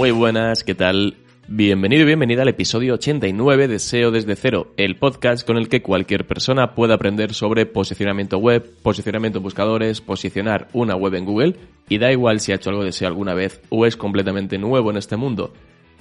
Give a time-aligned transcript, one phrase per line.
[0.00, 1.18] Muy buenas, ¿qué tal?
[1.46, 5.82] Bienvenido y bienvenida al episodio 89 de SEO desde cero, el podcast con el que
[5.82, 11.56] cualquier persona puede aprender sobre posicionamiento web, posicionamiento en buscadores, posicionar una web en Google
[11.90, 14.90] y da igual si ha hecho algo de SEO alguna vez o es completamente nuevo
[14.90, 15.52] en este mundo.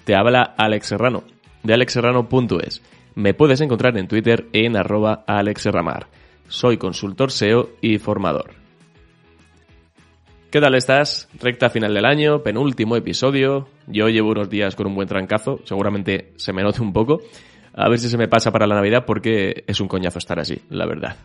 [0.06, 1.26] Te habla Alex Serrano,
[1.64, 2.82] de alexserrano.es.
[3.16, 5.26] Me puedes encontrar en Twitter en arroba.
[6.48, 8.59] Soy consultor SEO y formador.
[10.52, 11.30] ¿Qué tal estás?
[11.40, 13.68] Recta final del año, penúltimo episodio.
[13.86, 17.22] Yo llevo unos días con un buen trancazo, seguramente se me note un poco.
[17.76, 20.60] A ver si se me pasa para la Navidad porque es un coñazo estar así,
[20.72, 21.18] la verdad.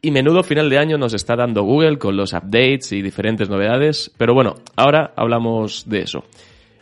[0.00, 4.10] Y menudo final de año nos está dando Google con los updates y diferentes novedades,
[4.16, 6.24] pero bueno, ahora hablamos de eso.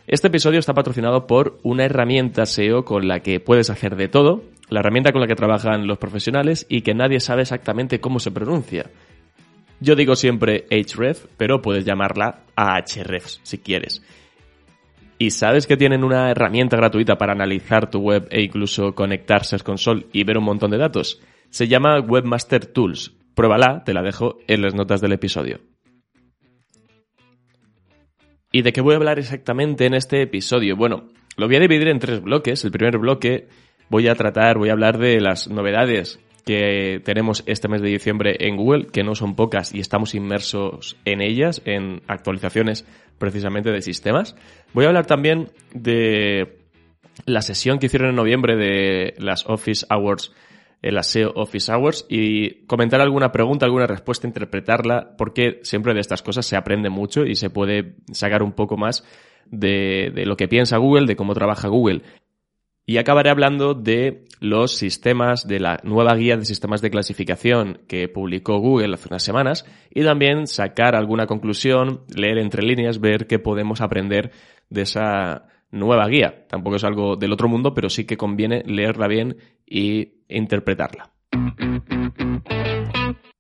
[0.07, 4.45] Este episodio está patrocinado por una herramienta SEO con la que puedes hacer de todo,
[4.69, 8.31] la herramienta con la que trabajan los profesionales y que nadie sabe exactamente cómo se
[8.31, 8.89] pronuncia.
[9.81, 14.03] Yo digo siempre Href, pero puedes llamarla Ahrefs si quieres.
[15.19, 19.63] ¿Y sabes que tienen una herramienta gratuita para analizar tu web e incluso conectar Search
[19.63, 21.21] Console y ver un montón de datos?
[21.49, 23.15] Se llama Webmaster Tools.
[23.35, 25.61] Pruébala, te la dejo en las notas del episodio.
[28.53, 30.77] ¿Y de qué voy a hablar exactamente en este episodio?
[30.77, 32.65] Bueno, lo voy a dividir en tres bloques.
[32.65, 33.49] El primer bloque
[33.89, 38.37] voy a tratar, voy a hablar de las novedades que tenemos este mes de diciembre
[38.39, 42.87] en Google, que no son pocas y estamos inmersos en ellas, en actualizaciones
[43.19, 44.37] precisamente de sistemas.
[44.73, 46.61] Voy a hablar también de
[47.25, 50.33] la sesión que hicieron en noviembre de las Office Hours,
[50.83, 56.01] eh, las SEO Office Hours, y comentar alguna pregunta, alguna respuesta, interpretarla, porque siempre de
[56.01, 59.05] estas cosas se aprende mucho y se puede sacar un poco más
[59.47, 62.03] de, de lo que piensa Google, de cómo trabaja Google.
[62.89, 68.09] Y acabaré hablando de los sistemas, de la nueva guía de sistemas de clasificación que
[68.09, 73.41] publicó Google hace unas semanas y también sacar alguna conclusión, leer entre líneas, ver qué
[73.41, 74.31] podemos aprender
[74.71, 76.47] de esa nueva guía.
[76.49, 81.11] Tampoco es algo del otro mundo, pero sí que conviene leerla bien y interpretarla.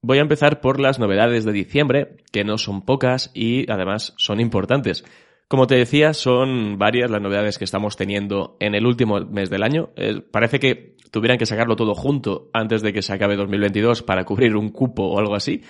[0.03, 4.41] Voy a empezar por las novedades de diciembre, que no son pocas y además son
[4.41, 5.05] importantes.
[5.49, 9.63] Como te decía, son varias las novedades que estamos teniendo en el último mes del
[9.63, 9.91] año.
[9.97, 14.25] Eh, parece que tuvieran que sacarlo todo junto antes de que se acabe 2022 para
[14.25, 15.63] cubrir un cupo o algo así.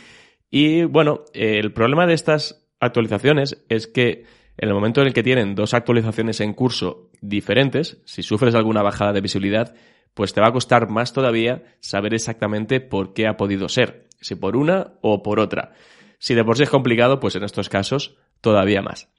[0.51, 4.25] Y bueno, el problema de estas actualizaciones es que
[4.57, 8.83] en el momento en el que tienen dos actualizaciones en curso diferentes, si sufres alguna
[8.83, 9.75] bajada de visibilidad,
[10.15, 14.35] pues te va a costar más todavía saber exactamente por qué ha podido ser, si
[14.35, 15.75] por una o por otra.
[16.19, 19.11] Si de por sí es complicado, pues en estos casos todavía más.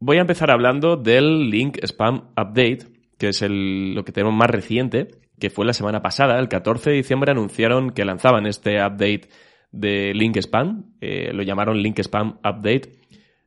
[0.00, 2.86] Voy a empezar hablando del Link Spam Update,
[3.18, 6.96] que es lo que tenemos más reciente, que fue la semana pasada, el 14 de
[6.96, 9.28] diciembre anunciaron que lanzaban este update
[9.72, 12.92] de Link Spam, eh, lo llamaron Link Spam Update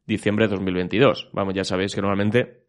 [0.05, 1.29] diciembre de 2022.
[1.33, 2.65] Vamos, ya sabéis que normalmente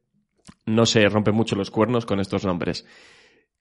[0.67, 2.87] no se rompen mucho los cuernos con estos nombres.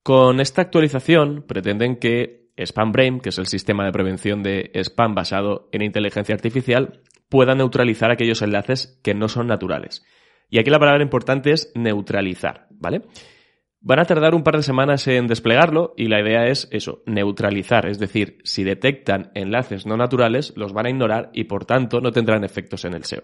[0.04, 5.70] Con esta actualización pretenden que SpamBrain, que es el sistema de prevención de spam basado
[5.72, 7.02] en inteligencia artificial,
[7.34, 10.06] pueda neutralizar aquellos enlaces que no son naturales.
[10.52, 13.02] Y aquí la palabra importante es neutralizar, ¿vale?
[13.82, 17.88] Van a tardar un par de semanas en desplegarlo y la idea es eso, neutralizar,
[17.88, 22.12] es decir, si detectan enlaces no naturales, los van a ignorar y por tanto no
[22.12, 23.24] tendrán efectos en el SEO.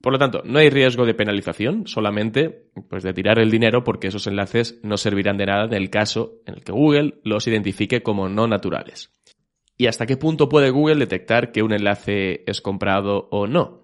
[0.00, 4.08] Por lo tanto, no hay riesgo de penalización, solamente pues, de tirar el dinero porque
[4.08, 8.02] esos enlaces no servirán de nada en el caso en el que Google los identifique
[8.02, 9.13] como no naturales.
[9.76, 13.82] ¿Y hasta qué punto puede Google detectar que un enlace es comprado o no?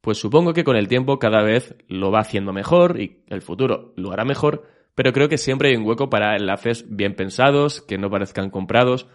[0.00, 3.92] Pues supongo que con el tiempo cada vez lo va haciendo mejor y el futuro
[3.96, 7.98] lo hará mejor, pero creo que siempre hay un hueco para enlaces bien pensados, que
[7.98, 9.06] no parezcan comprados,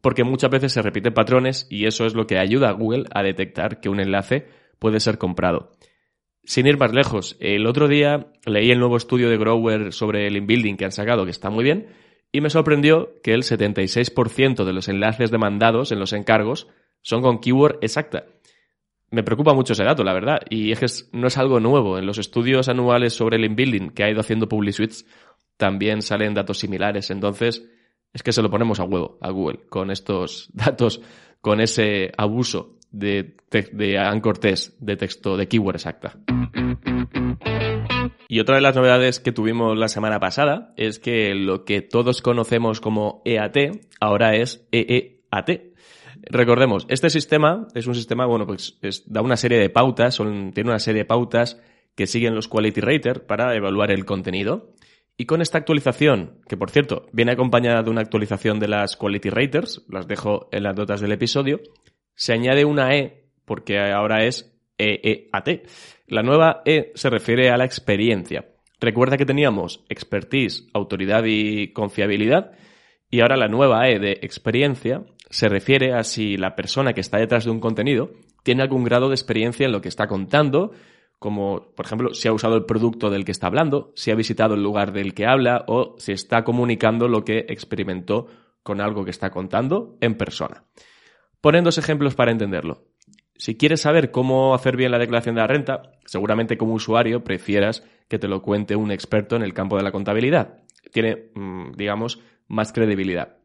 [0.00, 3.22] porque muchas veces se repiten patrones y eso es lo que ayuda a Google a
[3.22, 4.46] detectar que un enlace
[4.78, 5.72] puede ser comprado.
[6.44, 10.36] Sin ir más lejos, el otro día leí el nuevo estudio de Grower sobre el
[10.36, 11.88] inbuilding que han sacado, que está muy bien,
[12.32, 16.68] y me sorprendió que el 76% de los enlaces demandados en los encargos
[17.02, 18.26] son con keyword exacta.
[19.10, 20.86] Me preocupa mucho ese dato, la verdad, y es que
[21.18, 21.98] no es algo nuevo.
[21.98, 25.06] En los estudios anuales sobre el inbuilding que ha ido haciendo PubliSuites
[25.56, 27.10] también salen datos similares.
[27.10, 27.68] Entonces,
[28.12, 31.00] es que se lo ponemos a huevo a Google con estos datos,
[31.40, 33.36] con ese abuso de,
[33.72, 36.16] de anchor test de texto de keyword exacta.
[38.28, 42.22] Y otra de las novedades que tuvimos la semana pasada es que lo que todos
[42.22, 43.56] conocemos como EAT
[44.00, 45.70] ahora es EEAT.
[46.22, 50.78] Recordemos, este sistema es un sistema, bueno, pues da una serie de pautas, tiene una
[50.78, 51.60] serie de pautas
[51.96, 54.74] que siguen los Quality Rater para evaluar el contenido.
[55.16, 59.30] Y con esta actualización, que por cierto viene acompañada de una actualización de las Quality
[59.30, 61.60] Raters, las dejo en las notas del episodio,
[62.20, 65.66] se añade una E porque ahora es EEAT.
[66.06, 68.46] La nueva E se refiere a la experiencia.
[68.78, 72.52] Recuerda que teníamos expertise, autoridad y confiabilidad,
[73.10, 77.16] y ahora la nueva E de experiencia se refiere a si la persona que está
[77.16, 78.10] detrás de un contenido
[78.42, 80.72] tiene algún grado de experiencia en lo que está contando,
[81.18, 84.54] como por ejemplo si ha usado el producto del que está hablando, si ha visitado
[84.54, 88.26] el lugar del que habla o si está comunicando lo que experimentó
[88.62, 90.64] con algo que está contando en persona.
[91.40, 92.84] Ponen dos ejemplos para entenderlo.
[93.36, 97.82] Si quieres saber cómo hacer bien la declaración de la renta, seguramente como usuario prefieras
[98.08, 100.58] que te lo cuente un experto en el campo de la contabilidad.
[100.92, 103.38] Tiene, mm, digamos, más credibilidad.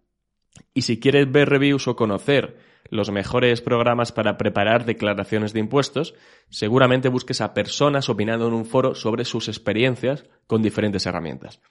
[0.74, 2.57] Y si quieres ver reviews o conocer
[2.89, 6.13] los mejores programas para preparar declaraciones de impuestos,
[6.50, 11.62] seguramente busques a personas opinando en un foro sobre sus experiencias con diferentes herramientas.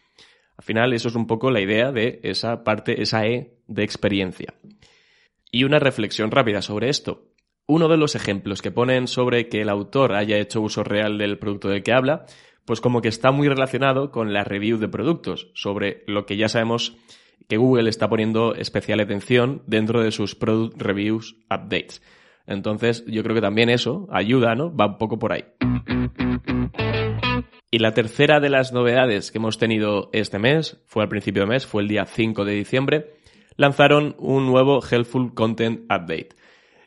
[0.56, 4.54] Al final, eso es un poco la idea de esa parte, esa E de experiencia.
[5.54, 7.28] Y una reflexión rápida sobre esto.
[7.68, 11.38] Uno de los ejemplos que ponen sobre que el autor haya hecho uso real del
[11.38, 12.26] producto del que habla,
[12.64, 16.48] pues como que está muy relacionado con la review de productos, sobre lo que ya
[16.48, 16.96] sabemos
[17.48, 22.02] que Google está poniendo especial atención dentro de sus Product Reviews Updates.
[22.48, 24.74] Entonces, yo creo que también eso ayuda, ¿no?
[24.74, 25.44] Va un poco por ahí.
[27.70, 31.48] Y la tercera de las novedades que hemos tenido este mes, fue al principio de
[31.50, 33.14] mes, fue el día 5 de diciembre,
[33.56, 36.30] lanzaron un nuevo Helpful Content Update.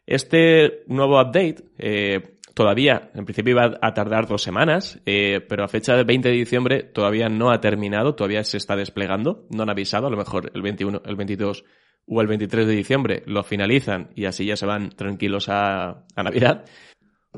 [0.05, 5.67] Este nuevo update eh, todavía, en principio iba a tardar dos semanas, eh, pero a
[5.67, 9.69] fecha del 20 de diciembre todavía no ha terminado, todavía se está desplegando, no han
[9.69, 11.65] avisado, a lo mejor el 21, el 22
[12.07, 16.23] o el 23 de diciembre lo finalizan y así ya se van tranquilos a, a
[16.23, 16.65] Navidad.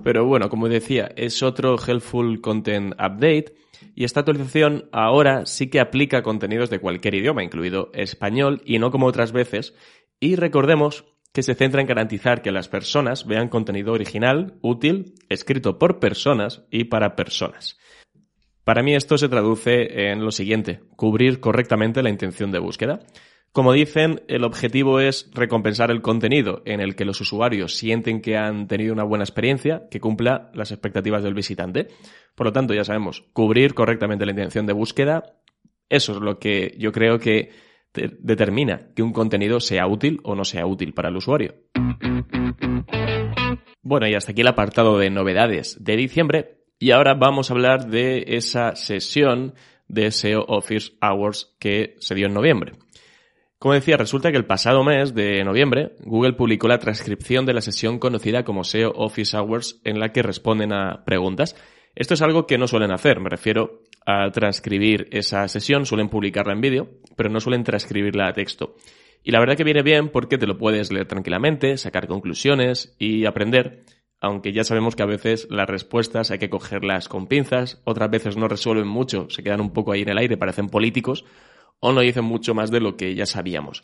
[0.04, 3.54] Pero bueno, como decía, es otro Helpful Content Update
[3.96, 8.92] y esta actualización ahora sí que aplica contenidos de cualquier idioma, incluido español, y no
[8.92, 9.74] como otras veces.
[10.19, 15.78] Y recordemos que se centra en garantizar que las personas vean contenido original, útil, escrito
[15.78, 17.78] por personas y para personas.
[18.63, 23.00] Para mí esto se traduce en lo siguiente, cubrir correctamente la intención de búsqueda.
[23.51, 28.38] Como dicen, el objetivo es recompensar el contenido en el que los usuarios sienten que
[28.38, 31.88] han tenido una buena experiencia que cumpla las expectativas del visitante.
[32.36, 35.36] Por lo tanto, ya sabemos, cubrir correctamente la intención de búsqueda,
[35.90, 37.50] eso es lo que yo creo que
[37.94, 41.56] determina que un contenido sea útil o no sea útil para el usuario.
[43.81, 46.60] Bueno, y hasta aquí el apartado de novedades de diciembre.
[46.78, 49.56] Y ahora vamos a hablar de esa sesión
[49.88, 52.74] de SEO Office Hours que se dio en noviembre.
[53.60, 57.60] Como decía, resulta que el pasado mes de noviembre, Google publicó la transcripción de la
[57.60, 61.58] sesión conocida como SEO Office Hours en la que responden a preguntas.
[61.94, 66.54] Esto es algo que no suelen hacer, me refiero a transcribir esa sesión, suelen publicarla
[66.54, 68.78] en vídeo, pero no suelen transcribirla a texto.
[69.26, 73.26] Y la verdad que viene bien porque te lo puedes leer tranquilamente, sacar conclusiones y
[73.26, 73.84] aprender,
[74.22, 78.38] aunque ya sabemos que a veces las respuestas hay que cogerlas con pinzas, otras veces
[78.38, 81.26] no resuelven mucho, se quedan un poco ahí en el aire, parecen políticos,
[81.80, 83.84] o no dicen mucho más de lo que ya sabíamos.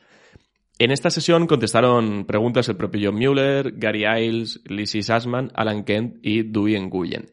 [0.78, 6.18] En esta sesión contestaron preguntas el propio John Mueller, Gary Iles, Lizzie Sassman, Alan Kent
[6.22, 7.32] y Dewey Nguyen.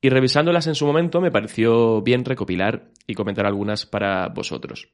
[0.00, 4.88] Y revisándolas en su momento me pareció bien recopilar y comentar algunas para vosotros.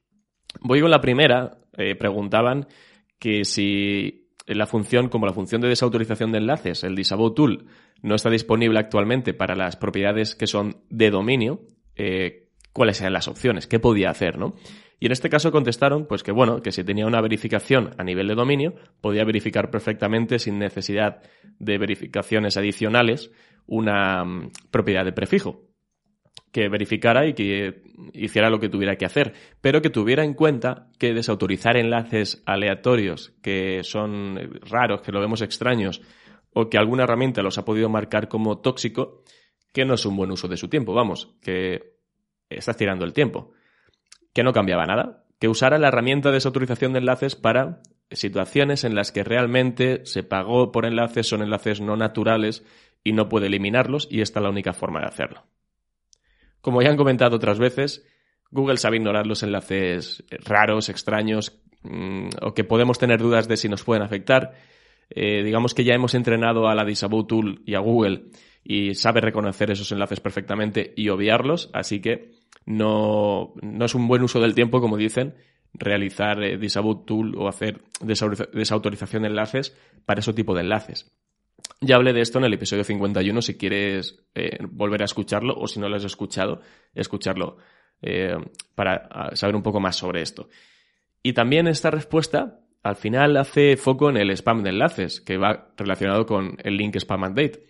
[0.60, 1.58] Voy con la primera.
[1.78, 2.66] Eh, preguntaban
[3.18, 7.66] que si la función, como la función de desautorización de enlaces, el Disavow Tool,
[8.02, 11.60] no está disponible actualmente para las propiedades que son de dominio,
[11.96, 14.54] eh, cuáles eran las opciones, qué podía hacer, ¿no?
[15.00, 18.28] Y en este caso contestaron, pues que bueno, que si tenía una verificación a nivel
[18.28, 21.22] de dominio, podía verificar perfectamente sin necesidad
[21.58, 23.30] de verificaciones adicionales
[23.66, 25.62] una mm, propiedad de prefijo.
[26.50, 27.82] Que verificara y que
[28.14, 33.34] hiciera lo que tuviera que hacer, pero que tuviera en cuenta que desautorizar enlaces aleatorios
[33.42, 36.00] que son raros, que lo vemos extraños,
[36.54, 39.22] o que alguna herramienta los ha podido marcar como tóxico,
[39.72, 41.98] que no es un buen uso de su tiempo, vamos, que
[42.48, 43.52] estás tirando el tiempo,
[44.38, 48.94] que no cambiaba nada, que usara la herramienta de desautorización de enlaces para situaciones en
[48.94, 52.64] las que realmente se pagó por enlaces, son enlaces no naturales
[53.02, 55.42] y no puede eliminarlos y esta es la única forma de hacerlo.
[56.60, 58.06] Como ya han comentado otras veces,
[58.52, 63.68] Google sabe ignorar los enlaces raros, extraños mm, o que podemos tener dudas de si
[63.68, 64.52] nos pueden afectar.
[65.10, 68.26] Eh, digamos que ya hemos entrenado a la Disavow Tool y a Google
[68.62, 72.32] y sabe reconocer esos enlaces perfectamente y obviarlos, así que
[72.66, 75.34] no, no es un buen uso del tiempo, como dicen,
[75.72, 76.58] realizar eh,
[77.06, 81.10] Tool o hacer desautorización de enlaces para ese tipo de enlaces.
[81.80, 85.66] Ya hablé de esto en el episodio 51, si quieres eh, volver a escucharlo o
[85.66, 86.60] si no lo has escuchado,
[86.94, 87.56] escucharlo
[88.02, 88.36] eh,
[88.74, 90.48] para saber un poco más sobre esto.
[91.22, 95.68] Y también esta respuesta al final hace foco en el spam de enlaces, que va
[95.76, 97.64] relacionado con el link spam update.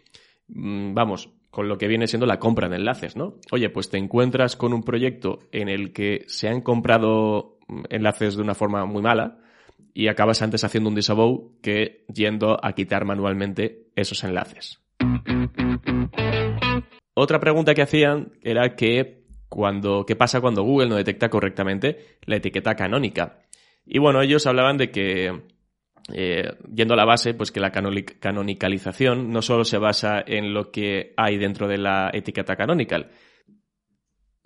[0.49, 3.37] mm, vamos, con lo que viene siendo la compra de enlaces, ¿no?
[3.51, 7.59] Oye, pues te encuentras con un proyecto en el que se han comprado
[7.91, 9.39] enlaces de una forma muy mala
[9.95, 14.81] y acabas antes haciendo un disavow que yendo a quitar manualmente esos enlaces.
[17.15, 22.37] Otra pregunta que hacían era que cuando, qué pasa cuando Google no detecta correctamente la
[22.37, 23.41] etiqueta canónica.
[23.91, 25.33] Y bueno, ellos hablaban de que,
[26.13, 30.71] eh, yendo a la base, pues que la canonicalización no solo se basa en lo
[30.71, 33.11] que hay dentro de la etiqueta canonical,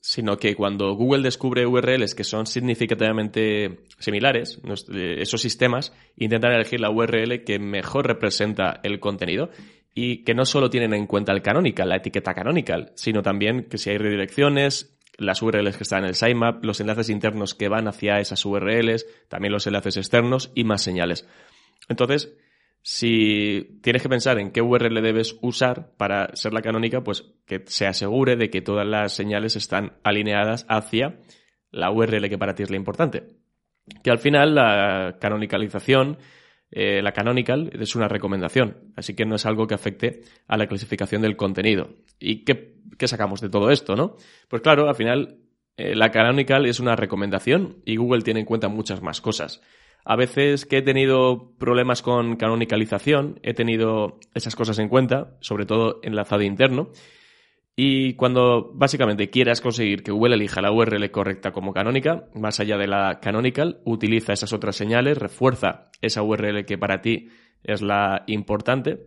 [0.01, 4.61] sino que cuando Google descubre URLs que son significativamente similares,
[4.95, 9.51] eh, esos sistemas intentan elegir la URL que mejor representa el contenido
[9.93, 13.79] y que no solo tienen en cuenta el canonical, la etiqueta canonical, sino también que
[13.79, 17.89] si hay redirecciones, las URLs que están en el sitemap, los enlaces internos que van
[17.89, 21.29] hacia esas URLs, también los enlaces externos y más señales.
[21.89, 22.35] Entonces,
[22.83, 27.63] si tienes que pensar en qué URL debes usar para ser la canónica, pues que
[27.67, 31.21] se asegure de que todas las señales están alineadas hacia
[31.71, 33.25] la URL que para ti es la importante.
[34.03, 36.19] Que al final la canonicalización
[36.75, 40.67] eh, la canonical es una recomendación, así que no es algo que afecte a la
[40.67, 41.91] clasificación del contenido.
[42.19, 44.17] ¿Y qué, sacamos de todo esto, no?
[44.49, 45.37] Pues claro, al final
[45.77, 49.61] eh, la canonical es una recomendación y Google tiene en cuenta muchas más cosas.
[50.05, 55.67] A veces que he tenido problemas con canonicalización, he tenido esas cosas en cuenta, sobre
[55.67, 56.89] todo enlazado interno,
[57.75, 62.77] y cuando básicamente quieras conseguir que Google elija la URL correcta como canónica, más allá
[62.77, 67.29] de la canonical, utiliza esas otras señales, refuerza esa URL que para ti
[67.63, 69.07] es la importante,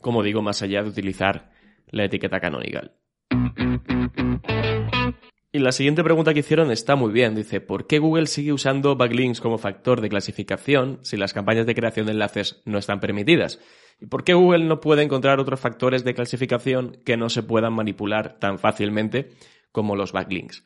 [0.00, 1.50] como digo, más allá de utilizar
[1.90, 2.92] la etiqueta canonical.
[5.50, 7.34] Y la siguiente pregunta que hicieron está muy bien.
[7.34, 11.74] Dice, ¿por qué Google sigue usando backlinks como factor de clasificación si las campañas de
[11.74, 13.58] creación de enlaces no están permitidas?
[13.98, 17.72] ¿Y por qué Google no puede encontrar otros factores de clasificación que no se puedan
[17.72, 19.30] manipular tan fácilmente
[19.72, 20.64] como los backlinks?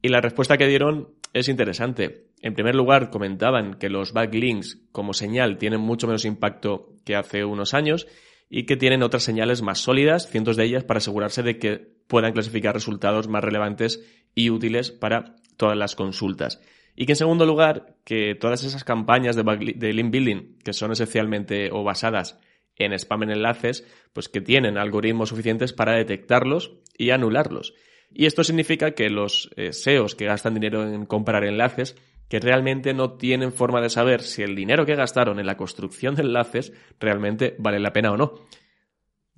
[0.00, 2.30] Y la respuesta que dieron es interesante.
[2.42, 7.44] En primer lugar, comentaban que los backlinks como señal tienen mucho menos impacto que hace
[7.44, 8.06] unos años
[8.48, 12.32] y que tienen otras señales más sólidas, cientos de ellas, para asegurarse de que puedan
[12.32, 16.60] clasificar resultados más relevantes y útiles para todas las consultas.
[16.96, 21.70] Y que en segundo lugar, que todas esas campañas de, link building que son esencialmente
[21.72, 22.38] o basadas
[22.76, 27.74] en spam en enlaces, pues que tienen algoritmos suficientes para detectarlos y anularlos.
[28.12, 31.96] Y esto significa que los eh, SEOs que gastan dinero en comprar enlaces,
[32.28, 36.16] que realmente no tienen forma de saber si el dinero que gastaron en la construcción
[36.16, 38.46] de enlaces realmente vale la pena o no,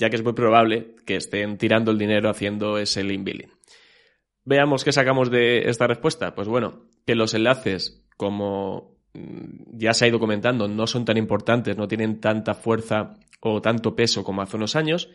[0.02, 3.50] ya que es muy probable que estén tirando el dinero haciendo ese link building.
[4.44, 6.34] Veamos qué sacamos de esta respuesta.
[6.34, 11.18] Pues bueno, que los enlaces, como mm, ya se ha ido comentando, no son tan
[11.18, 15.08] importantes, no tienen tanta fuerza o tanto peso como hace unos años,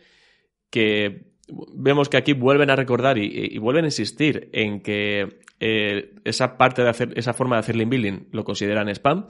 [0.70, 1.34] que
[1.74, 6.82] vemos que aquí vuelven a recordar y, vuelven a insistir en que eh, esa parte
[6.82, 9.26] de hacer, esa forma de hacer link building lo consideran spam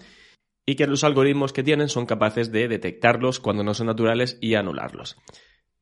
[0.64, 4.54] y que los algoritmos que tienen son capaces de detectarlos cuando no son naturales y
[4.54, 5.16] anularlos.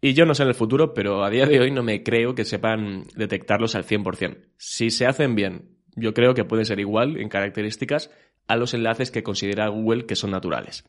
[0.01, 2.35] Y yo no sé en el futuro, pero a día de hoy no me creo
[2.35, 4.37] que sepan detectarlos al 100%.
[4.57, 8.11] Si se hacen bien, yo creo que puede ser igual en características
[8.47, 10.85] a los enlaces que considera Google que son naturales.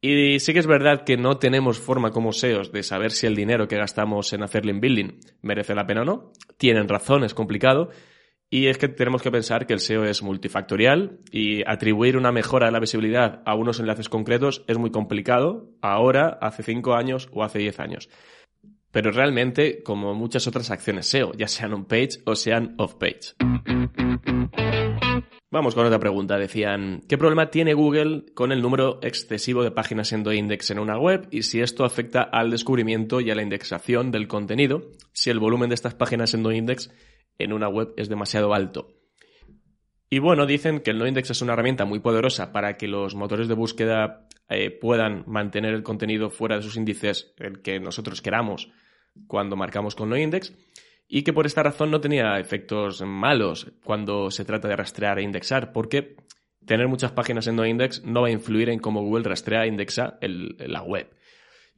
[0.00, 3.34] Y sí que es verdad que no tenemos forma como SEOs de saber si el
[3.34, 6.32] dinero que gastamos en hacer link building merece la pena o no.
[6.58, 7.90] Tienen razón, es complicado.
[8.48, 12.66] Y es que tenemos que pensar que el SEO es multifactorial y atribuir una mejora
[12.66, 17.42] de la visibilidad a unos enlaces concretos es muy complicado ahora, hace 5 años o
[17.42, 18.08] hace 10 años.
[18.92, 23.34] Pero realmente, como muchas otras acciones SEO, ya sean on-page o sean off-page.
[25.50, 26.38] Vamos con otra pregunta.
[26.38, 30.98] Decían, ¿qué problema tiene Google con el número excesivo de páginas en index en una
[30.98, 35.40] web y si esto afecta al descubrimiento y a la indexación del contenido si el
[35.40, 36.90] volumen de estas páginas en index
[37.38, 38.88] en una web es demasiado alto?
[40.08, 43.48] Y bueno, dicen que el noindex es una herramienta muy poderosa para que los motores
[43.48, 48.70] de búsqueda eh, puedan mantener el contenido fuera de sus índices, el que nosotros queramos
[49.26, 50.54] cuando marcamos con noindex
[51.08, 55.22] y que por esta razón no tenía efectos malos cuando se trata de rastrear e
[55.22, 56.16] indexar, porque
[56.64, 60.18] tener muchas páginas en noindex no va a influir en cómo Google rastrea e indexa
[60.20, 61.08] la web.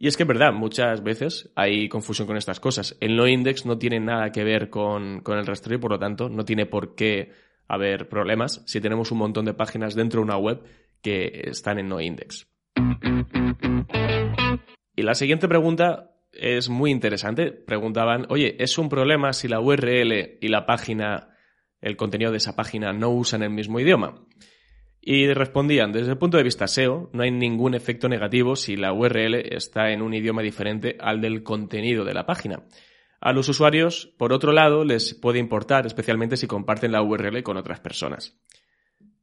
[0.00, 2.97] Y es que es verdad, muchas veces hay confusión con estas cosas.
[3.00, 6.28] El noindex no tiene nada que ver con, con el rastreo y por lo tanto
[6.28, 7.33] no tiene por qué
[7.67, 10.62] haber problemas si tenemos un montón de páginas dentro de una web
[11.02, 12.47] que están en noindex.
[14.95, 17.50] Y la siguiente pregunta es muy interesante.
[17.50, 21.37] Preguntaban, oye, ¿es un problema si la URL y la página,
[21.81, 24.14] el contenido de esa página no usan el mismo idioma?
[25.11, 28.93] Y respondían, desde el punto de vista SEO, no hay ningún efecto negativo si la
[28.93, 32.65] URL está en un idioma diferente al del contenido de la página.
[33.19, 37.57] A los usuarios, por otro lado, les puede importar, especialmente si comparten la URL con
[37.57, 38.38] otras personas.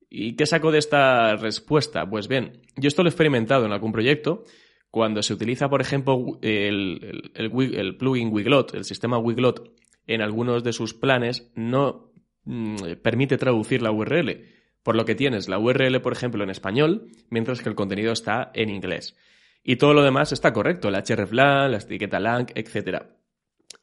[0.09, 2.09] ¿Y qué saco de esta respuesta?
[2.09, 4.43] Pues bien, yo esto lo he experimentado en algún proyecto.
[4.89, 9.71] Cuando se utiliza, por ejemplo, el, el, plugin Wiglot, el sistema Wiglot,
[10.07, 12.11] en algunos de sus planes, no
[12.45, 14.54] mm, permite traducir la URL.
[14.85, 18.51] Por lo que tienes la URL, por ejemplo, en español, mientras que el contenido está
[18.53, 19.17] en inglés.
[19.63, 23.01] Y todo lo demás está correcto, el hreflang, la etiqueta lang, etc.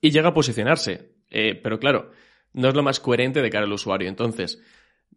[0.01, 1.17] Y llega a posicionarse.
[1.29, 2.13] Eh, pero claro,
[2.53, 4.09] no es lo más coherente de cara al usuario.
[4.09, 4.63] Entonces,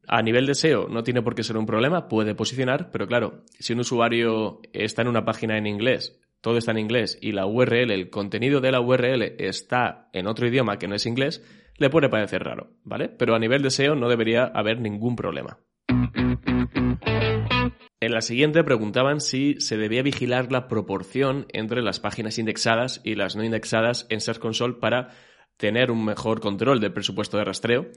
[0.08, 3.44] a nivel de SEO no tiene por qué ser un problema, puede posicionar, pero claro,
[3.60, 7.46] si un usuario está en una página en inglés, todo está en inglés y la
[7.46, 11.44] URL, el contenido de la URL está en otro idioma que no es inglés,
[11.78, 13.08] le puede parecer raro, ¿vale?
[13.08, 15.60] Pero a nivel de SEO no debería haber ningún problema.
[18.06, 23.16] En la siguiente preguntaban si se debía vigilar la proporción entre las páginas indexadas y
[23.16, 25.10] las no indexadas en Search Console para
[25.58, 27.88] tener un mejor control del presupuesto de rastreo,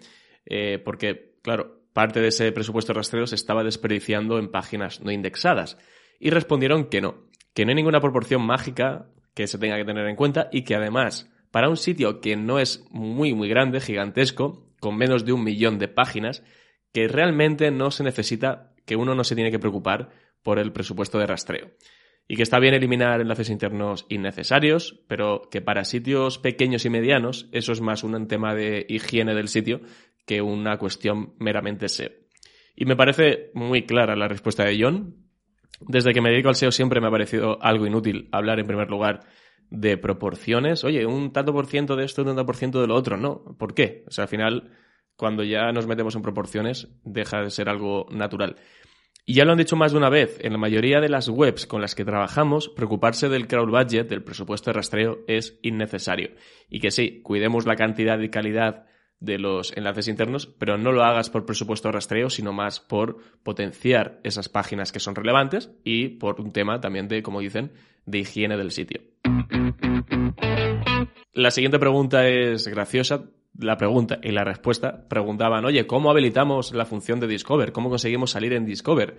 [0.47, 5.11] eh, porque, claro, parte de ese presupuesto de rastreo se estaba desperdiciando en páginas no
[5.11, 5.77] indexadas.
[6.21, 10.07] Y respondieron que no, que no hay ninguna proporción mágica que se tenga que tener
[10.07, 14.65] en cuenta y que además, para un sitio que no es muy, muy grande, gigantesco,
[14.81, 16.43] con menos de un millón de páginas,
[16.93, 20.11] que realmente no se necesita, que uno no se tiene que preocupar
[20.43, 21.71] por el presupuesto de rastreo.
[22.27, 27.49] Y que está bien eliminar enlaces internos innecesarios, pero que para sitios pequeños y medianos
[27.53, 29.81] eso es más un tema de higiene del sitio
[30.27, 32.11] que una cuestión meramente SEO.
[32.77, 35.17] Y me parece muy clara la respuesta de John.
[35.81, 38.91] Desde que me dedico al SEO siempre me ha parecido algo inútil hablar en primer
[38.91, 39.21] lugar
[39.71, 40.85] de proporciones.
[40.85, 43.17] Oye, un tanto por ciento de esto, un tanto por ciento de lo otro.
[43.17, 43.43] No.
[43.59, 44.05] ¿Por qué?
[44.07, 44.71] O sea, al final
[45.19, 48.55] cuando ya nos metemos en proporciones, deja de ser algo natural.
[49.27, 51.67] Y ya lo han dicho más de una vez, en la mayoría de las webs
[51.67, 56.31] con las que trabajamos, preocuparse del crowd budget, del presupuesto de rastreo, es innecesario.
[56.71, 58.87] Y que sí, cuidemos la cantidad y calidad
[59.19, 63.19] de los enlaces internos, pero no lo hagas por presupuesto de rastreo, sino más por
[63.43, 67.73] potenciar esas páginas que son relevantes y por un tema también de, como dicen,
[68.07, 69.01] de higiene del sitio.
[71.33, 73.25] La siguiente pregunta es graciosa,
[73.59, 77.73] la pregunta y la respuesta preguntaban, oye, ¿cómo habilitamos la función de Discover?
[77.73, 79.19] ¿Cómo conseguimos salir en Discover?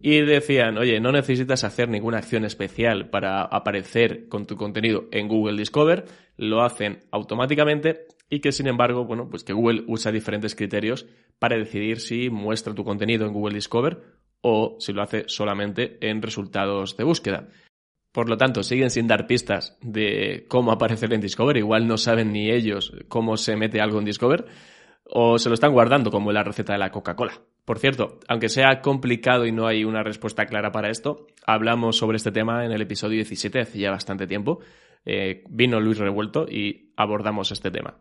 [0.00, 5.28] Y decían, oye, no necesitas hacer ninguna acción especial para aparecer con tu contenido en
[5.28, 10.54] Google Discover, lo hacen automáticamente y que sin embargo, bueno, pues que Google usa diferentes
[10.54, 11.06] criterios
[11.38, 14.02] para decidir si muestra tu contenido en Google Discover
[14.40, 17.48] o si lo hace solamente en resultados de búsqueda.
[18.14, 21.56] Por lo tanto, siguen sin dar pistas de cómo aparecer en Discover.
[21.56, 24.46] Igual no saben ni ellos cómo se mete algo en Discover.
[25.02, 27.42] O se lo están guardando como la receta de la Coca-Cola.
[27.64, 32.18] Por cierto, aunque sea complicado y no hay una respuesta clara para esto, hablamos sobre
[32.18, 34.60] este tema en el episodio 17 hace ya bastante tiempo.
[35.04, 37.96] Eh, vino Luis Revuelto y abordamos este tema.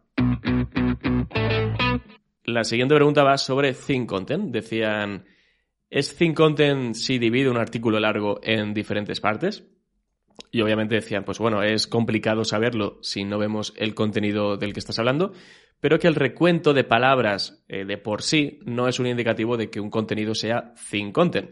[2.44, 4.52] La siguiente pregunta va sobre Think Content.
[4.52, 5.26] Decían,
[5.90, 9.73] ¿es Think Content si divide un artículo largo en diferentes partes?
[10.52, 14.80] Y obviamente decían, pues bueno, es complicado saberlo si no vemos el contenido del que
[14.80, 15.34] estás hablando,
[15.80, 19.70] pero que el recuento de palabras eh, de por sí no es un indicativo de
[19.70, 21.52] que un contenido sea thin content.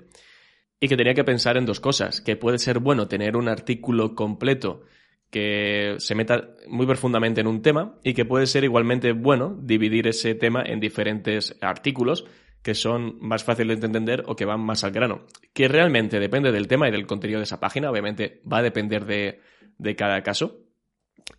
[0.79, 4.15] Y que tenía que pensar en dos cosas, que puede ser bueno tener un artículo
[4.15, 4.83] completo
[5.31, 10.07] que se meta muy profundamente en un tema y que puede ser igualmente bueno dividir
[10.07, 12.25] ese tema en diferentes artículos
[12.63, 15.25] que son más fáciles de entender o que van más al grano.
[15.53, 19.05] Que realmente depende del tema y del contenido de esa página, obviamente va a depender
[19.05, 20.59] de, cada caso,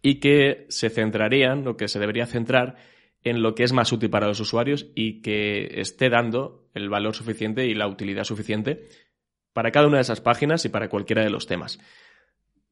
[0.02, 2.76] y que se centrarían, lo que se debería centrar,
[3.24, 7.14] en lo que es más útil para los usuarios y que esté dando el valor
[7.14, 8.88] suficiente y la utilidad suficiente
[9.52, 11.78] para cada una de esas páginas y para cualquiera de los temas.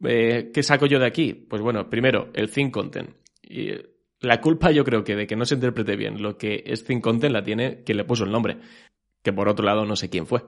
[0.03, 1.35] Eh, ¿Qué saco yo de aquí?
[1.35, 3.11] Pues bueno, primero, el Think Content.
[3.43, 3.75] Y
[4.21, 7.33] la culpa yo creo que de que no se interprete bien lo que es Content
[7.33, 8.59] la tiene quien le puso el nombre,
[9.23, 10.43] que por otro lado no sé quién fue.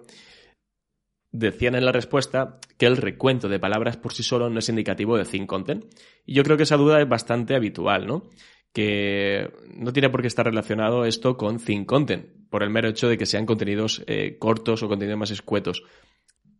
[1.30, 5.16] Decían en la respuesta que el recuento de palabras por sí solo no es indicativo
[5.16, 5.86] de Content.
[6.26, 8.28] Y yo creo que esa duda es bastante habitual, ¿no?
[8.74, 13.16] Que no tiene por qué estar relacionado esto con Content, por el mero hecho de
[13.16, 15.82] que sean contenidos eh, cortos o contenidos más escuetos.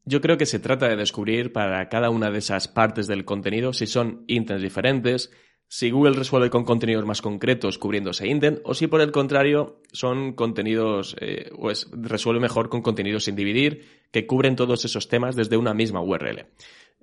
[0.07, 3.75] Yo creo que se trata de descubrir para cada una de esas partes del contenido
[3.75, 5.31] si son intents diferentes,
[5.73, 9.81] si Google resuelve con contenidos más concretos cubriendo ese indent o si por el contrario
[9.91, 15.09] son contenidos eh, o es, resuelve mejor con contenidos sin dividir que cubren todos esos
[15.09, 16.45] temas desde una misma URL.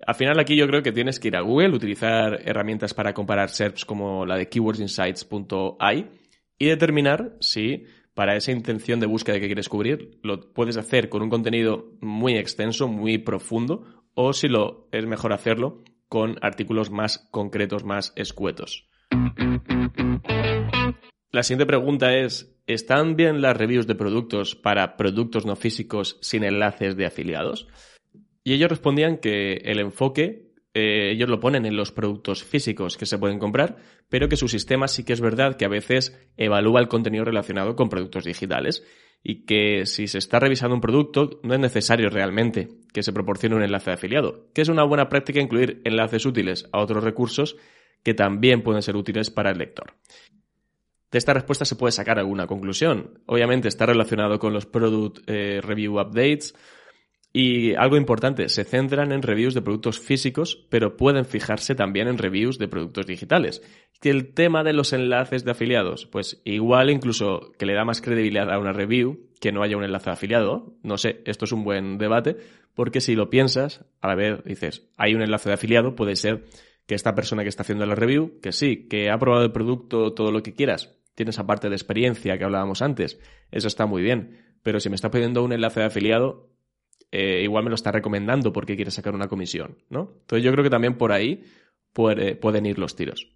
[0.06, 3.50] Al final aquí yo creo que tienes que ir a Google, utilizar herramientas para comparar
[3.50, 6.08] SERPs como la de keywordsinsights.ai
[6.60, 11.24] y determinar si para esa intención de búsqueda que quieres cubrir, lo puedes hacer con
[11.24, 17.30] un contenido muy extenso, muy profundo, o si lo es mejor hacerlo con artículos más
[17.32, 18.88] concretos, más escuetos.
[21.32, 26.44] La siguiente pregunta es, ¿están bien las reviews de productos para productos no físicos sin
[26.44, 27.68] enlaces de afiliados?
[28.44, 33.06] Y ellos respondían que el enfoque eh, ellos lo ponen en los productos físicos que
[33.06, 36.80] se pueden comprar, pero que su sistema sí que es verdad que a veces evalúa
[36.80, 38.84] el contenido relacionado con productos digitales
[39.24, 43.56] y que si se está revisando un producto no es necesario realmente que se proporcione
[43.56, 47.58] un enlace de afiliado, que es una buena práctica incluir enlaces útiles a otros recursos
[48.04, 49.96] que también pueden ser útiles para el lector.
[51.12, 53.20] De esta respuesta se puede sacar alguna conclusión.
[53.26, 56.56] Obviamente está relacionado con los Product eh, Review Updates
[57.32, 62.18] y algo importante, se centran en reviews de productos físicos, pero pueden fijarse también en
[62.18, 63.62] reviews de productos digitales.
[64.02, 68.02] Y el tema de los enlaces de afiliados, pues igual incluso que le da más
[68.02, 70.74] credibilidad a una review que no haya un enlace de afiliado.
[70.82, 72.38] No sé, esto es un buen debate,
[72.74, 76.46] porque si lo piensas, a la vez dices, hay un enlace de afiliado, puede ser
[76.88, 80.14] que esta persona que está haciendo la review, que sí, que ha probado el producto,
[80.14, 83.20] todo lo que quieras, tiene esa parte de experiencia que hablábamos antes,
[83.52, 84.40] eso está muy bien.
[84.64, 86.50] Pero si me está pidiendo un enlace de afiliado,
[87.12, 90.14] eh, igual me lo está recomendando porque quiere sacar una comisión, ¿no?
[90.22, 91.44] Entonces yo creo que también por ahí
[91.94, 93.28] pueden ir los tiros.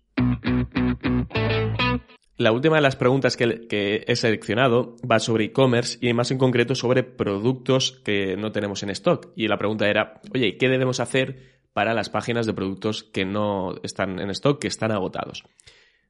[2.37, 6.37] La última de las preguntas que, que he seleccionado va sobre e-commerce y más en
[6.37, 9.31] concreto sobre productos que no tenemos en stock.
[9.35, 13.75] Y la pregunta era, oye, ¿qué debemos hacer para las páginas de productos que no
[13.83, 15.43] están en stock, que están agotados?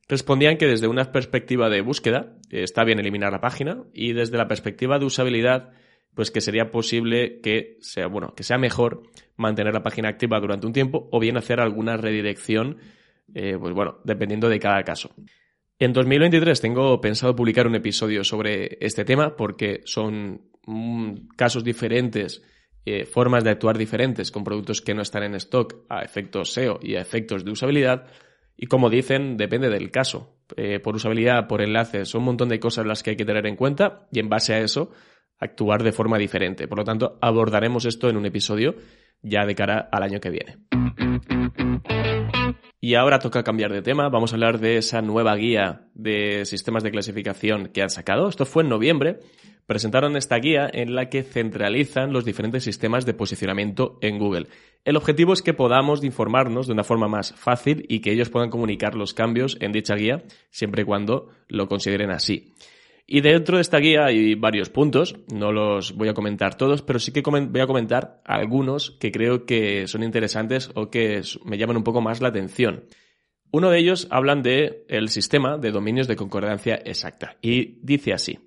[0.07, 4.47] Respondían que desde una perspectiva de búsqueda está bien eliminar la página y desde la
[4.47, 5.71] perspectiva de usabilidad
[6.15, 9.03] pues que sería posible que sea, bueno, que sea mejor
[9.35, 12.77] mantener la página activa durante un tiempo o bien hacer alguna redirección,
[13.33, 15.11] eh, pues bueno, dependiendo de cada caso.
[15.79, 22.43] En 2023 tengo pensado publicar un episodio sobre este tema porque son mm, casos diferentes,
[22.85, 26.79] eh, formas de actuar diferentes con productos que no están en stock a efectos SEO
[26.81, 28.05] y a efectos de usabilidad.
[28.55, 30.37] Y como dicen, depende del caso.
[30.55, 33.47] Eh, por usabilidad, por enlaces, son un montón de cosas las que hay que tener
[33.47, 34.91] en cuenta y en base a eso
[35.43, 36.67] actuar de forma diferente.
[36.67, 38.75] Por lo tanto, abordaremos esto en un episodio
[39.21, 40.57] ya de cara al año que viene.
[42.83, 44.09] Y ahora toca cambiar de tema.
[44.09, 48.27] Vamos a hablar de esa nueva guía de sistemas de clasificación que han sacado.
[48.27, 49.19] Esto fue en noviembre.
[49.65, 54.47] Presentaron esta guía en la que centralizan los diferentes sistemas de posicionamiento en Google.
[54.83, 58.49] El objetivo es que podamos informarnos de una forma más fácil y que ellos puedan
[58.49, 62.53] comunicar los cambios en dicha guía siempre y cuando lo consideren así.
[63.05, 66.99] Y dentro de esta guía hay varios puntos, no los voy a comentar todos, pero
[66.99, 71.77] sí que voy a comentar algunos que creo que son interesantes o que me llaman
[71.77, 72.85] un poco más la atención.
[73.51, 78.39] Uno de ellos hablan de el sistema de dominios de concordancia exacta y dice así: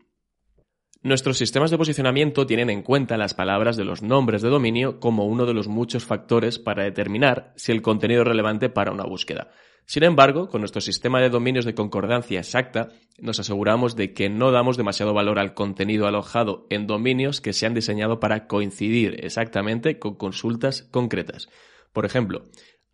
[1.02, 5.26] Nuestros sistemas de posicionamiento tienen en cuenta las palabras de los nombres de dominio como
[5.26, 9.50] uno de los muchos factores para determinar si el contenido es relevante para una búsqueda.
[9.86, 12.88] Sin embargo, con nuestro sistema de dominios de concordancia exacta,
[13.20, 17.66] nos aseguramos de que no damos demasiado valor al contenido alojado en dominios que se
[17.66, 21.48] han diseñado para coincidir exactamente con consultas concretas.
[21.92, 22.42] Por ejemplo,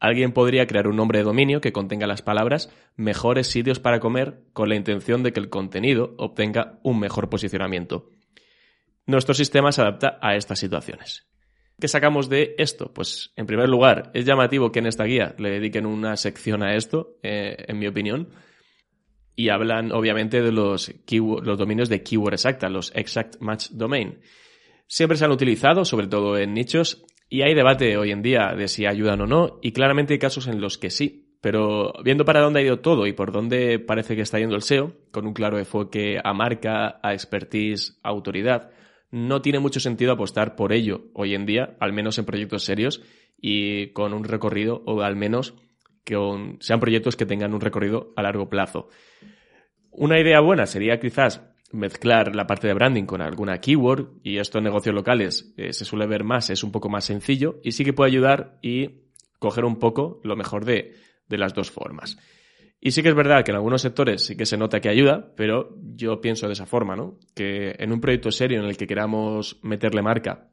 [0.01, 4.43] alguien podría crear un nombre de dominio que contenga las palabras mejores sitios para comer
[4.53, 8.11] con la intención de que el contenido obtenga un mejor posicionamiento.
[9.07, 11.32] Nuestro sistema se adapta a estas situaciones.
[11.83, 12.93] ¿Qué sacamos de esto?
[12.95, 16.77] Pues, en primer lugar, es llamativo que en esta guía le dediquen una sección a
[16.77, 18.29] esto, eh, en mi opinión,
[19.35, 24.21] y hablan, obviamente, de los, los dominios de keyword exacta, los exact match domain.
[24.87, 28.69] Siempre se han utilizado, sobre todo en nichos, y hay debate hoy en día de
[28.69, 31.37] si ayudan o no, y claramente hay casos en los que sí.
[31.41, 34.63] Pero viendo para dónde ha ido todo y por dónde parece que está yendo el
[34.63, 38.71] SEO, con un claro enfoque a marca, a expertise, a autoridad,
[39.13, 43.03] no tiene mucho sentido apostar por ello hoy en día, al menos en proyectos serios
[43.41, 45.55] y con un recorrido, o al menos
[46.03, 46.17] que
[46.61, 48.89] sean proyectos que tengan un recorrido a largo plazo.
[49.91, 54.59] Una idea buena sería quizás mezclar la parte de branding con alguna keyword y esto
[54.59, 57.85] en negocios locales eh, se suele ver más, es un poco más sencillo y sí
[57.85, 59.03] que puede ayudar y
[59.39, 60.95] coger un poco lo mejor de
[61.29, 62.19] las dos formas.
[62.85, 65.33] Y sí que es verdad que en algunos sectores sí que se nota que ayuda,
[65.37, 67.17] pero yo pienso de esa forma, ¿no?
[67.33, 70.51] Que en un proyecto serio en el que queramos meterle marca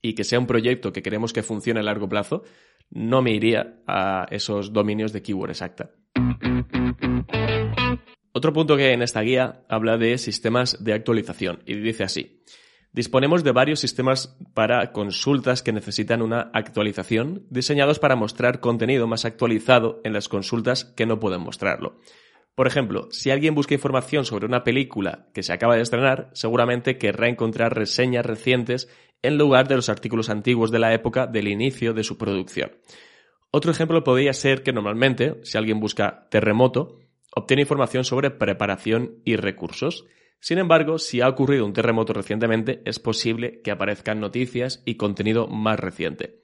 [0.00, 2.42] y que sea un proyecto que queremos que funcione a largo plazo,
[2.88, 5.90] no me iría a esos dominios de keyword exacta.
[8.32, 12.42] Otro punto que en esta guía habla de sistemas de actualización y dice así.
[12.92, 19.24] Disponemos de varios sistemas para consultas que necesitan una actualización, diseñados para mostrar contenido más
[19.24, 21.98] actualizado en las consultas que no pueden mostrarlo.
[22.54, 26.98] Por ejemplo, si alguien busca información sobre una película que se acaba de estrenar, seguramente
[26.98, 28.90] querrá encontrar reseñas recientes
[29.22, 32.72] en lugar de los artículos antiguos de la época del inicio de su producción.
[33.50, 36.98] Otro ejemplo podría ser que normalmente, si alguien busca terremoto,
[37.34, 40.04] obtiene información sobre preparación y recursos.
[40.42, 45.46] Sin embargo, si ha ocurrido un terremoto recientemente, es posible que aparezcan noticias y contenido
[45.46, 46.40] más reciente.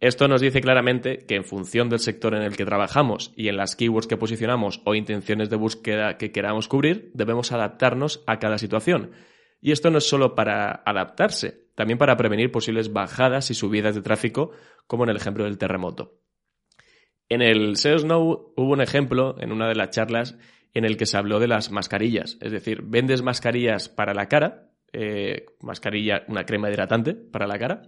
[0.00, 3.58] Esto nos dice claramente que en función del sector en el que trabajamos y en
[3.58, 8.56] las keywords que posicionamos o intenciones de búsqueda que queramos cubrir, debemos adaptarnos a cada
[8.56, 9.10] situación.
[9.60, 14.00] Y esto no es solo para adaptarse, también para prevenir posibles bajadas y subidas de
[14.00, 14.52] tráfico,
[14.86, 16.22] como en el ejemplo del terremoto.
[17.28, 20.38] En el SEO Snow hubo un ejemplo en una de las charlas
[20.74, 24.70] en el que se habló de las mascarillas, es decir, vendes mascarillas para la cara,
[24.92, 27.82] eh, mascarilla, una crema hidratante para la cara,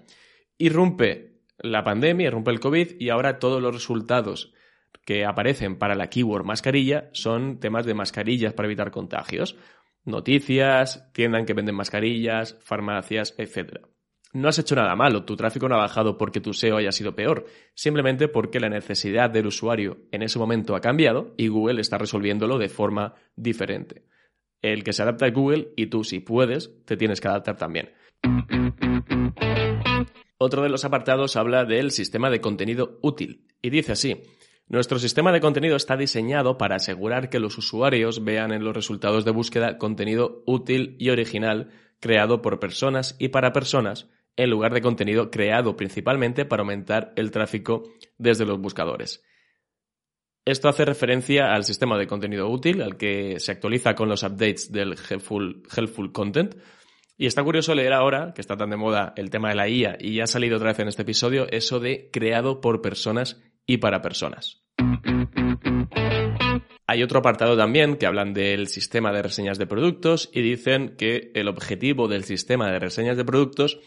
[0.59, 4.53] irrumpe la pandemia, irrumpe el COVID y ahora todos los resultados
[5.05, 9.57] que aparecen para la keyword mascarilla son temas de mascarillas para evitar contagios.
[10.05, 13.89] Noticias, tiendas que venden mascarillas, farmacias, etc.
[14.33, 17.16] No has hecho nada malo, tu tráfico no ha bajado porque tu SEO haya sido
[17.16, 21.99] peor, simplemente porque la necesidad del usuario en ese momento ha cambiado y Google está
[21.99, 24.05] resolviéndolo de forma diferente.
[24.62, 27.90] El que se adapta a Google y tú, si puedes, te tienes que adaptar también.
[30.38, 34.23] Otro de los apartados habla del sistema de contenido útil y dice así.
[34.69, 39.25] Nuestro sistema de contenido está diseñado para asegurar que los usuarios vean en los resultados
[39.25, 44.09] de búsqueda contenido útil y original creado por personas y para personas
[44.42, 47.83] en lugar de contenido creado principalmente para aumentar el tráfico
[48.16, 49.22] desde los buscadores.
[50.46, 54.72] Esto hace referencia al sistema de contenido útil, al que se actualiza con los updates
[54.72, 55.62] del helpful,
[56.12, 56.55] Content.
[57.18, 59.98] Y está curioso leer ahora, que está tan de moda el tema de la IA
[60.00, 63.76] y ya ha salido otra vez en este episodio, eso de creado por personas y
[63.76, 64.64] para personas.
[66.87, 71.31] Hay otro apartado también que hablan del sistema de reseñas de productos y dicen que
[71.35, 73.79] el objetivo del sistema de reseñas de productos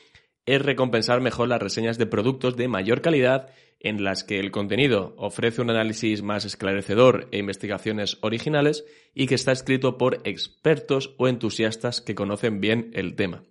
[0.46, 5.14] es recompensar mejor las reseñas de productos de mayor calidad en las que el contenido
[5.18, 11.28] ofrece un análisis más esclarecedor e investigaciones originales y que está escrito por expertos o
[11.28, 13.44] entusiastas que conocen bien el tema.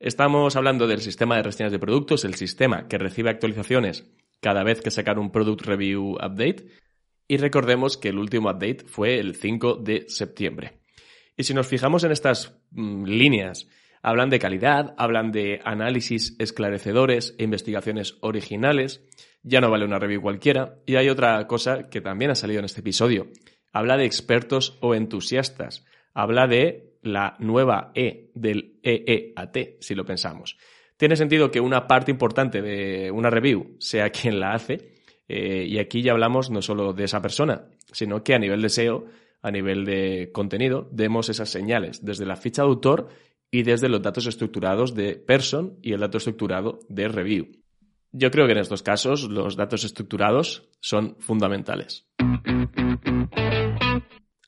[0.00, 4.04] Estamos hablando del sistema de reseñas de productos, el sistema que recibe actualizaciones
[4.40, 6.66] cada vez que sacar un Product Review Update.
[7.26, 10.78] Y recordemos que el último update fue el 5 de septiembre.
[11.36, 13.68] Y si nos fijamos en estas mm, líneas
[14.02, 19.02] Hablan de calidad, hablan de análisis esclarecedores e investigaciones originales.
[19.42, 20.76] Ya no vale una review cualquiera.
[20.86, 23.28] Y hay otra cosa que también ha salido en este episodio.
[23.72, 25.84] Habla de expertos o entusiastas.
[26.14, 30.56] Habla de la nueva E del EEAT, si lo pensamos.
[30.96, 34.94] Tiene sentido que una parte importante de una review sea quien la hace.
[35.28, 38.70] Eh, y aquí ya hablamos no solo de esa persona, sino que a nivel de
[38.70, 39.04] SEO,
[39.42, 43.08] a nivel de contenido, demos esas señales desde la ficha de autor
[43.50, 47.52] y desde los datos estructurados de person y el dato estructurado de review.
[48.12, 52.06] Yo creo que en estos casos los datos estructurados son fundamentales.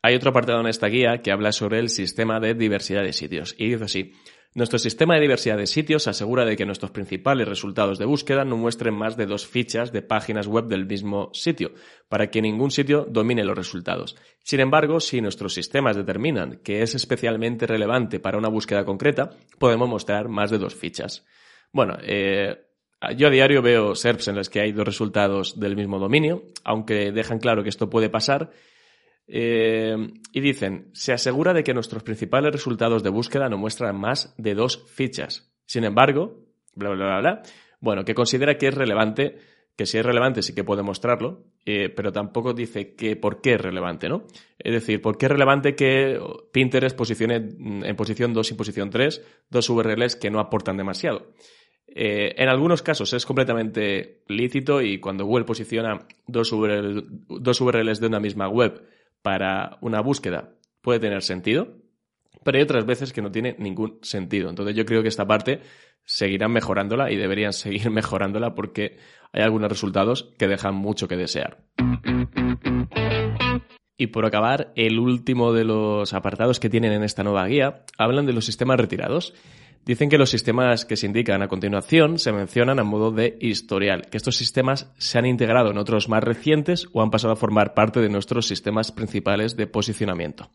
[0.03, 3.55] Hay otro apartado en esta guía que habla sobre el sistema de diversidad de sitios
[3.59, 4.13] y dice así,
[4.53, 8.57] nuestro sistema de diversidad de sitios asegura de que nuestros principales resultados de búsqueda no
[8.57, 11.73] muestren más de dos fichas de páginas web del mismo sitio,
[12.09, 14.17] para que ningún sitio domine los resultados.
[14.43, 19.89] Sin embargo, si nuestros sistemas determinan que es especialmente relevante para una búsqueda concreta, podemos
[19.89, 21.25] mostrar más de dos fichas.
[21.73, 22.67] Bueno, eh,
[23.17, 27.13] yo a diario veo SERPs en los que hay dos resultados del mismo dominio, aunque
[27.13, 28.51] dejan claro que esto puede pasar
[29.33, 29.97] eh,
[30.33, 34.55] y dicen, se asegura de que nuestros principales resultados de búsqueda no muestran más de
[34.55, 35.53] dos fichas.
[35.67, 37.43] Sin embargo, bla, bla, bla, bla,
[37.81, 39.39] bueno, que considera que es relevante,
[39.77, 43.55] que si es relevante sí que puede mostrarlo, eh, pero tampoco dice que por qué
[43.55, 44.25] es relevante, ¿no?
[44.59, 46.21] Es decir, por qué es relevante que
[46.53, 51.33] Pinterest posicione en posición 2 y posición 3 dos URLs que no aportan demasiado.
[51.87, 58.07] Eh, en algunos casos es completamente lícito y cuando Google posiciona dos dos URLs de
[58.07, 58.83] una misma web
[59.23, 61.69] para una búsqueda puede tener sentido,
[62.45, 64.49] pero hay otras veces que no tiene ningún sentido.
[64.49, 65.61] Entonces yo creo que esta parte
[66.05, 68.99] seguirán mejorándola y deberían seguir mejorándola porque
[69.33, 71.65] hay algunos resultados que dejan mucho que desear.
[73.97, 78.25] Y por acabar, el último de los apartados que tienen en esta nueva guía hablan
[78.25, 79.35] de los sistemas retirados.
[79.85, 84.03] Dicen que los sistemas que se indican a continuación se mencionan a modo de historial,
[84.11, 87.73] que estos sistemas se han integrado en otros más recientes o han pasado a formar
[87.73, 90.51] parte de nuestros sistemas principales de posicionamiento.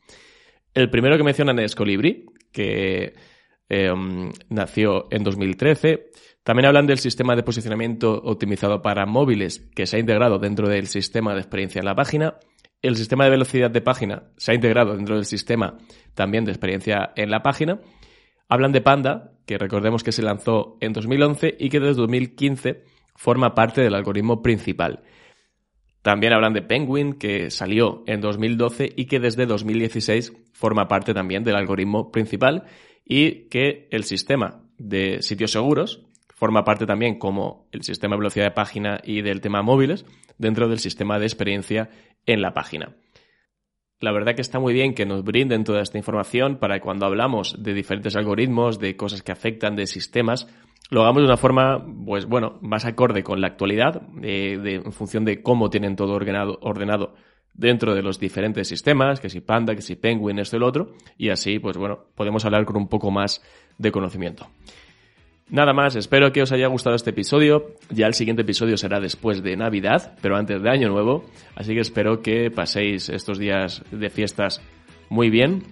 [0.75, 3.13] El primero que mencionan es Colibri, que
[3.67, 6.11] em, nació en 2013.
[6.43, 10.87] También hablan del sistema de posicionamiento optimizado para móviles que se ha integrado dentro del
[10.87, 12.35] sistema de experiencia en la página.
[12.81, 15.79] el sistema de velocidad de página se ha integrado dentro del sistema
[16.13, 17.79] también de experiencia en la página.
[18.47, 22.83] Hablan de Panda, que recordemos que se lanzó en 2011 y que desde 2015
[23.15, 25.03] forma parte del algoritmo principal.
[26.01, 31.43] También hablan de Penguin, que salió en 2012 y que desde 2016 forma parte también
[31.43, 32.65] del algoritmo principal
[33.03, 36.03] y que el sistema de sitios seguros
[36.35, 40.05] forma parte también como el sistema de velocidad de página y del tema móviles
[40.37, 41.89] dentro del sistema de experiencia
[42.25, 42.95] en la página.
[44.05, 47.07] La verdad que está muy bien que nos brinden toda esta información para que cuando
[47.07, 50.47] hablamos de diferentes algoritmos, de cosas que afectan, de sistemas,
[50.91, 55.41] lo hagamos de una forma, pues bueno, más acorde con la actualidad, en función de
[55.41, 57.15] cómo tienen todo ordenado, ordenado
[57.55, 60.93] dentro de los diferentes sistemas, que si Panda, que si Penguin, esto y lo otro,
[61.17, 63.41] y así, pues bueno, podemos hablar con un poco más
[63.79, 64.45] de conocimiento.
[65.49, 67.75] Nada más, espero que os haya gustado este episodio.
[67.91, 71.25] Ya el siguiente episodio será después de Navidad, pero antes de Año Nuevo.
[71.55, 74.61] Así que espero que paséis estos días de fiestas
[75.09, 75.63] muy bien.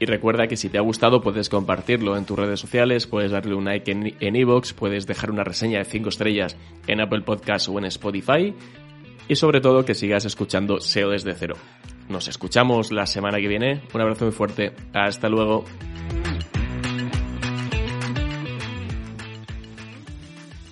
[0.00, 3.54] Y recuerda que si te ha gustado puedes compartirlo en tus redes sociales, puedes darle
[3.54, 7.78] un like en iVoox, puedes dejar una reseña de 5 estrellas en Apple Podcasts o
[7.78, 8.54] en Spotify.
[9.28, 11.56] Y sobre todo que sigas escuchando SEO desde cero.
[12.08, 13.82] Nos escuchamos la semana que viene.
[13.92, 14.72] Un abrazo muy fuerte.
[14.94, 15.64] Hasta luego.